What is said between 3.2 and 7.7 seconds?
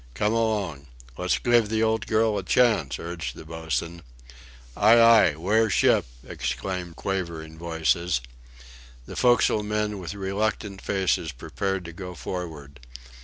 the boatswain. "Aye! aye! Wear ship!" exclaimed quavering